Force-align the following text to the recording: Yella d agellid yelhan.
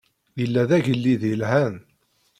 Yella 0.39 0.61
d 0.69 0.71
agellid 0.77 1.21
yelhan. 1.29 1.75